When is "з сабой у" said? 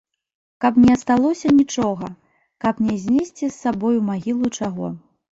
3.43-4.01